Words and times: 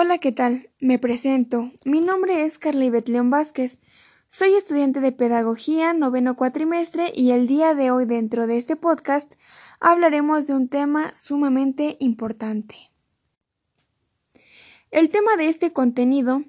Hola, 0.00 0.18
¿qué 0.18 0.30
tal? 0.30 0.70
Me 0.78 1.00
presento. 1.00 1.72
Mi 1.84 2.00
nombre 2.00 2.44
es 2.44 2.56
Carlibet 2.56 3.08
León 3.08 3.30
Vázquez. 3.30 3.80
Soy 4.28 4.54
estudiante 4.54 5.00
de 5.00 5.10
Pedagogía, 5.10 5.92
noveno 5.92 6.36
cuatrimestre, 6.36 7.10
y 7.12 7.32
el 7.32 7.48
día 7.48 7.74
de 7.74 7.90
hoy, 7.90 8.04
dentro 8.04 8.46
de 8.46 8.58
este 8.58 8.76
podcast, 8.76 9.34
hablaremos 9.80 10.46
de 10.46 10.54
un 10.54 10.68
tema 10.68 11.12
sumamente 11.14 11.96
importante. 11.98 12.76
El 14.92 15.08
tema 15.08 15.36
de 15.36 15.48
este 15.48 15.72
contenido 15.72 16.44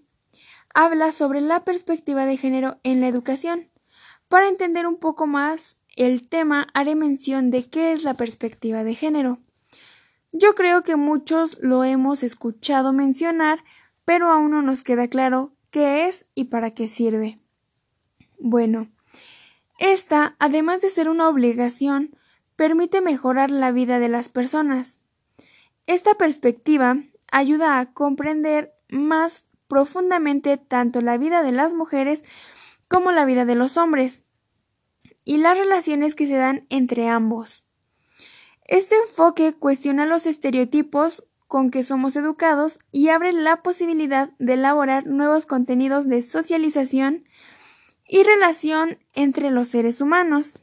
habla 0.75 1.11
sobre 1.11 1.41
la 1.41 1.63
perspectiva 1.65 2.27
de 2.27 2.37
género 2.37 2.77
en 2.83 3.01
la 3.01 3.07
educación. 3.07 3.71
Para 4.27 4.47
entender 4.47 4.85
un 4.85 4.99
poco 4.99 5.25
más 5.25 5.77
el 5.95 6.29
tema, 6.29 6.67
haré 6.75 6.93
mención 6.93 7.49
de 7.49 7.67
qué 7.67 7.93
es 7.93 8.03
la 8.03 8.13
perspectiva 8.13 8.83
de 8.83 8.93
género. 8.93 9.39
Yo 10.31 10.53
creo 10.53 10.83
que 10.83 10.95
muchos 10.95 11.57
lo 11.59 11.83
hemos 11.83 12.23
escuchado 12.23 12.93
mencionar, 12.93 13.63
pero 14.05 14.29
aún 14.29 14.51
no 14.51 14.61
nos 14.61 14.83
queda 14.83 15.07
claro 15.07 15.53
qué 15.71 16.07
es 16.07 16.27
y 16.35 16.45
para 16.45 16.71
qué 16.71 16.87
sirve. 16.87 17.39
Bueno, 18.37 18.89
esta, 19.79 20.35
además 20.39 20.81
de 20.81 20.89
ser 20.89 21.09
una 21.09 21.29
obligación, 21.29 22.15
permite 22.55 23.01
mejorar 23.01 23.49
la 23.49 23.71
vida 23.71 23.99
de 23.99 24.09
las 24.09 24.29
personas. 24.29 24.99
Esta 25.87 26.15
perspectiva 26.15 26.97
ayuda 27.31 27.79
a 27.79 27.93
comprender 27.93 28.73
más 28.89 29.47
profundamente 29.67 30.57
tanto 30.57 31.01
la 31.01 31.17
vida 31.17 31.43
de 31.43 31.51
las 31.51 31.73
mujeres 31.73 32.23
como 32.87 33.11
la 33.11 33.25
vida 33.25 33.45
de 33.45 33.55
los 33.55 33.77
hombres 33.77 34.23
y 35.23 35.37
las 35.37 35.57
relaciones 35.57 36.15
que 36.15 36.27
se 36.27 36.35
dan 36.35 36.65
entre 36.69 37.07
ambos. 37.07 37.68
Este 38.69 38.95
enfoque 38.95 39.53
cuestiona 39.53 40.05
los 40.05 40.27
estereotipos 40.27 41.23
con 41.47 41.71
que 41.71 41.81
somos 41.81 42.15
educados 42.15 42.77
y 42.91 43.09
abre 43.09 43.33
la 43.33 43.63
posibilidad 43.63 44.29
de 44.37 44.53
elaborar 44.53 45.07
nuevos 45.07 45.47
contenidos 45.47 46.07
de 46.07 46.21
socialización 46.21 47.25
y 48.07 48.21
relación 48.21 48.99
entre 49.15 49.49
los 49.49 49.69
seres 49.69 50.01
humanos. 50.01 50.59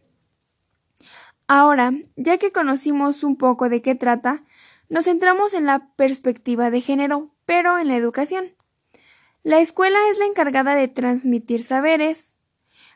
Ahora, 1.48 1.90
ya 2.14 2.38
que 2.38 2.52
conocimos 2.52 3.24
un 3.24 3.34
poco 3.34 3.68
de 3.68 3.82
qué 3.82 3.96
trata, 3.96 4.44
nos 4.88 5.06
centramos 5.06 5.52
en 5.52 5.66
la 5.66 5.92
perspectiva 5.96 6.70
de 6.70 6.82
género, 6.82 7.34
pero 7.44 7.76
en 7.76 7.88
la 7.88 7.96
educación. 7.96 8.54
La 9.42 9.58
escuela 9.58 9.98
es 10.12 10.18
la 10.18 10.26
encargada 10.26 10.76
de 10.76 10.86
transmitir 10.86 11.64
saberes, 11.64 12.36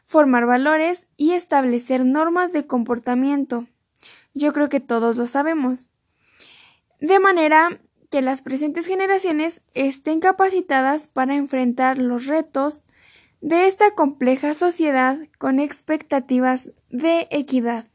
formar 0.04 0.46
valores 0.46 1.08
y 1.16 1.32
establecer 1.32 2.06
normas 2.06 2.52
de 2.52 2.68
comportamiento 2.68 3.66
yo 4.34 4.52
creo 4.52 4.68
que 4.68 4.80
todos 4.80 5.16
lo 5.16 5.26
sabemos. 5.26 5.90
De 7.00 7.18
manera 7.18 7.80
que 8.10 8.22
las 8.22 8.42
presentes 8.42 8.86
generaciones 8.86 9.62
estén 9.74 10.20
capacitadas 10.20 11.08
para 11.08 11.36
enfrentar 11.36 11.98
los 11.98 12.26
retos 12.26 12.84
de 13.40 13.66
esta 13.66 13.94
compleja 13.94 14.54
sociedad 14.54 15.18
con 15.38 15.60
expectativas 15.60 16.70
de 16.90 17.28
equidad. 17.30 17.86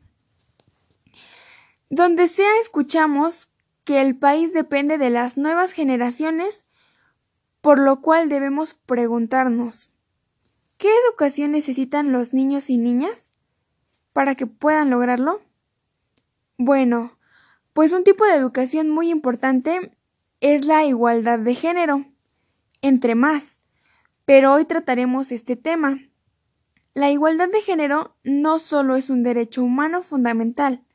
Donde 1.90 2.28
sea 2.28 2.60
escuchamos 2.62 3.50
que 3.84 4.02
el 4.02 4.18
país 4.18 4.54
depende 4.54 4.98
de 4.98 5.12
las 5.12 5.38
nuevas 5.38 5.72
generaciones, 5.72 6.66
por 7.62 7.80
lo 7.80 8.02
cual 8.02 8.30
debemos 8.30 8.74
preguntarnos 8.74 9.92
¿qué 10.78 10.90
educación 11.08 11.52
necesitan 11.52 12.12
los 12.12 12.34
niños 12.34 12.70
y 12.70 12.78
niñas 12.78 13.32
para 14.14 14.36
que 14.36 14.48
puedan 14.48 14.90
lograrlo? 14.90 15.42
Bueno, 16.58 17.18
pues 17.74 17.92
un 17.92 18.06
tipo 18.06 18.24
de 18.24 18.36
educación 18.36 18.90
muy 18.90 19.10
importante 19.10 19.92
es 20.40 20.66
la 20.66 20.86
igualdad 20.86 21.38
de 21.38 21.54
género, 21.54 22.06
entre 22.82 23.14
más, 23.14 23.60
pero 24.24 24.54
hoy 24.54 24.64
trataremos 24.64 25.34
este 25.34 25.58
tema. 25.58 26.00
La 26.94 27.12
igualdad 27.12 27.50
de 27.50 27.60
género 27.60 28.16
no 28.24 28.60
solo 28.60 28.96
es 28.96 29.10
un 29.10 29.22
derecho 29.22 29.64
humano 29.64 30.02
fundamental, 30.02 30.86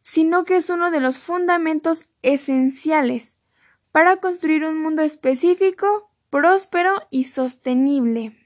sino 0.00 0.44
que 0.44 0.56
es 0.56 0.70
uno 0.70 0.90
de 0.90 1.00
los 1.00 1.18
fundamentos 1.18 2.06
esenciales 2.22 3.36
para 3.92 4.16
construir 4.16 4.64
un 4.64 4.80
mundo 4.80 5.02
específico, 5.02 6.10
próspero 6.30 6.94
y 7.10 7.24
sostenible. 7.24 8.43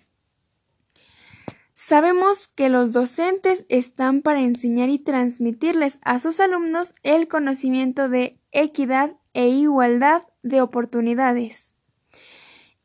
Sabemos 1.81 2.49
que 2.49 2.71
los 2.71 2.93
docentes 2.93 3.65
están 3.69 4.22
para 4.22 4.41
enseñar 4.41 4.89
y 4.89 4.99
transmitirles 4.99 6.00
a 6.03 6.19
sus 6.19 6.41
alumnos 6.41 6.93
el 7.05 7.28
conocimiento 7.28 8.09
de 8.09 8.41
equidad 8.50 9.16
e 9.33 9.47
igualdad 9.47 10.25
de 10.43 10.61
oportunidades, 10.61 11.77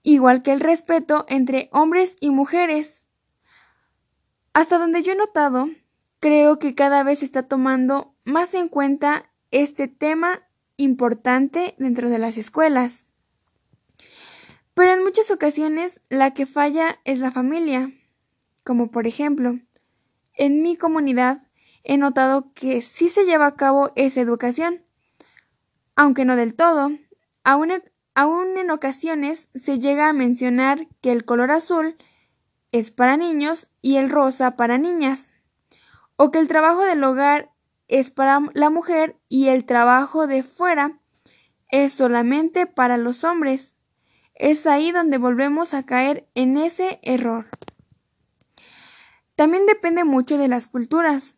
igual 0.04 0.44
que 0.44 0.52
el 0.52 0.60
respeto 0.60 1.26
entre 1.28 1.70
hombres 1.72 2.18
y 2.20 2.30
mujeres. 2.30 3.04
Hasta 4.54 4.78
donde 4.78 5.02
yo 5.02 5.14
he 5.14 5.16
notado, 5.16 5.70
creo 6.20 6.60
que 6.60 6.76
cada 6.76 7.02
vez 7.02 7.20
se 7.20 7.26
está 7.26 7.48
tomando 7.48 8.14
más 8.26 8.54
en 8.54 8.68
cuenta 8.68 9.34
este 9.50 9.88
tema 9.88 10.44
importante 10.78 11.74
dentro 11.80 12.12
de 12.12 12.20
las 12.20 12.38
escuelas. 12.38 13.08
Pero 14.76 14.92
en 14.94 15.04
muchas 15.04 15.32
ocasiones 15.32 16.00
la 16.10 16.36
que 16.36 16.46
falla 16.46 17.00
es 17.06 17.18
la 17.18 17.32
familia 17.32 17.92
como 18.64 18.92
por 18.92 19.08
ejemplo, 19.08 19.60
en 20.34 20.62
mi 20.62 20.76
comunidad 20.78 21.44
he 21.84 21.98
notado 21.98 22.54
que 22.54 22.82
sí 22.82 23.10
se 23.10 23.26
lleva 23.26 23.48
a 23.48 23.56
cabo 23.56 23.92
esa 23.96 24.22
educación, 24.22 24.84
aunque 25.96 26.26
no 26.26 26.36
del 26.36 26.56
todo, 26.56 26.92
aún, 27.44 27.72
en 28.58 28.72
ocasiones 28.72 29.50
se 29.54 29.80
llega 29.80 30.10
a 30.10 30.14
mencionar 30.14 30.88
que 31.02 31.12
el 31.12 31.26
color 31.26 31.52
azul 31.52 31.98
es 32.72 32.90
para 32.90 33.18
niños 33.18 33.68
y 33.82 33.98
el 33.98 34.10
rosa 34.10 34.56
para 34.56 34.78
niñas, 34.78 35.32
o 36.16 36.32
que 36.32 36.40
el 36.40 36.48
trabajo 36.48 36.84
del 36.84 37.04
hogar 37.04 37.52
es 37.88 38.12
para 38.12 38.40
la 38.54 38.70
mujer 38.70 39.18
y 39.30 39.48
el 39.48 39.66
trabajo 39.66 40.26
de 40.26 40.42
fuera 40.42 41.00
es 41.70 41.94
solamente 41.94 42.66
para 42.66 42.98
los 42.98 43.24
hombres. 43.24 43.76
Es 44.36 44.66
ahí 44.66 44.92
donde 44.92 45.18
volvemos 45.18 45.74
a 45.74 45.84
caer 45.84 46.28
en 46.34 46.58
ese 46.58 47.00
error. 47.04 47.48
También 49.44 49.66
depende 49.66 50.06
mucho 50.06 50.38
de 50.38 50.48
las 50.48 50.68
culturas. 50.68 51.36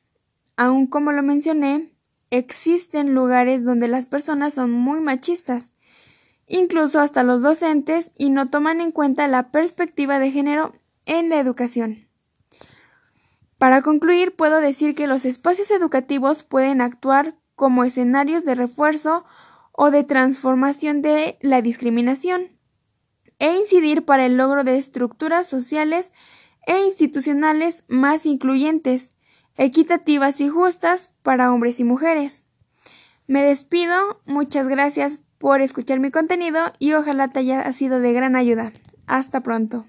Aun 0.58 0.86
como 0.86 1.12
lo 1.12 1.24
mencioné, 1.24 1.92
existen 2.30 3.16
lugares 3.16 3.66
donde 3.66 3.88
las 3.88 4.06
personas 4.06 4.54
son 4.54 4.70
muy 4.70 5.00
machistas, 5.00 5.74
incluso 6.46 7.00
hasta 7.00 7.24
los 7.24 7.42
docentes, 7.42 8.12
y 8.16 8.30
no 8.30 8.52
toman 8.52 8.80
en 8.80 8.92
cuenta 8.92 9.28
la 9.28 9.50
perspectiva 9.50 10.20
de 10.20 10.30
género 10.30 10.76
en 11.08 11.30
la 11.30 11.40
educación. 11.40 12.08
Para 13.58 13.82
concluir, 13.82 14.36
puedo 14.36 14.62
decir 14.62 14.94
que 14.94 15.08
los 15.08 15.26
espacios 15.26 15.72
educativos 15.72 16.44
pueden 16.44 16.82
actuar 16.82 17.34
como 17.56 17.84
escenarios 17.84 18.46
de 18.46 18.54
refuerzo 18.54 19.26
o 19.72 19.90
de 19.90 20.04
transformación 20.04 21.02
de 21.02 21.40
la 21.42 21.64
discriminación 21.64 22.52
e 23.40 23.58
incidir 23.58 24.06
para 24.06 24.28
el 24.28 24.38
logro 24.38 24.64
de 24.64 24.78
estructuras 24.78 25.48
sociales 25.48 26.14
e 26.66 26.84
institucionales 26.86 27.84
más 27.88 28.26
incluyentes, 28.26 29.12
equitativas 29.56 30.42
y 30.42 30.50
justas 30.50 31.12
para 31.24 31.52
hombres 31.54 31.80
y 31.80 31.84
mujeres. 31.84 32.46
Me 33.28 33.44
despido, 33.44 34.22
muchas 34.26 34.68
gracias 34.68 35.22
por 35.38 35.62
escuchar 35.62 36.00
mi 36.00 36.12
contenido 36.12 36.60
y 36.80 36.94
ojalá 36.94 37.30
te 37.30 37.40
haya 37.40 37.72
sido 37.72 38.00
de 38.00 38.14
gran 38.14 38.36
ayuda. 38.36 38.72
Hasta 39.08 39.42
pronto. 39.42 39.86